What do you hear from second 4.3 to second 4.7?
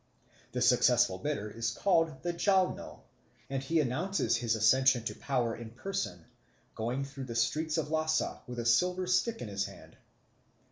his